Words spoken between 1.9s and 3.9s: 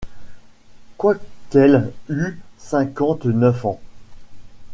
eût cinquante-neuf ans